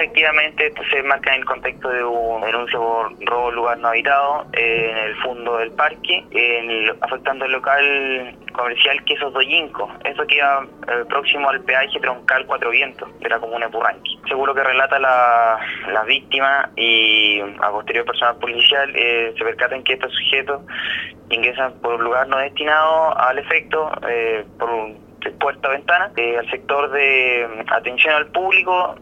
efectivamente 0.00 0.66
esto 0.66 0.82
se 0.90 1.02
marca 1.02 1.34
en 1.34 1.40
el 1.40 1.44
contexto 1.44 1.90
de 1.90 2.02
un 2.02 2.40
denuncio 2.40 2.80
por 2.80 3.12
robo 3.26 3.50
lugar 3.50 3.78
no 3.78 3.88
habitado 3.88 4.46
eh, 4.54 4.90
en 4.90 4.96
el 4.96 5.16
fondo 5.16 5.58
del 5.58 5.72
parque, 5.72 6.24
afectando 7.02 7.44
el 7.44 7.52
local 7.52 8.34
comercial 8.54 9.04
Quesos 9.04 9.34
Doyinco. 9.34 9.90
Eso 10.04 10.26
queda 10.26 10.66
eh, 10.88 11.04
próximo 11.06 11.50
al 11.50 11.62
peaje 11.64 12.00
troncal 12.00 12.46
Cuatro 12.46 12.70
Vientos 12.70 13.08
de 13.20 13.28
la 13.28 13.38
comuna 13.38 13.66
de 13.66 13.72
Purranqui. 13.72 14.18
Seguro 14.26 14.54
que 14.54 14.64
relata 14.64 14.98
la, 14.98 15.58
la 15.92 16.02
víctima 16.04 16.70
y 16.76 17.40
a 17.60 17.70
posterior 17.70 18.06
personal 18.06 18.36
policial 18.38 18.90
eh, 18.96 19.34
se 19.36 19.44
percatan 19.44 19.82
que 19.82 19.94
estos 19.94 20.12
sujetos 20.14 20.62
ingresan 21.28 21.74
por 21.80 21.96
un 21.96 22.04
lugar 22.04 22.26
no 22.26 22.38
destinado 22.38 23.18
al 23.18 23.38
efecto, 23.38 23.90
eh, 24.08 24.46
por 24.58 24.70
un 24.70 25.10
puerta 25.38 25.68
ventana, 25.68 26.10
eh, 26.16 26.38
al 26.38 26.48
sector 26.50 26.90
de 26.90 27.46
mm, 27.48 27.72
atención 27.72 28.14
al 28.14 28.26
público 28.28 28.96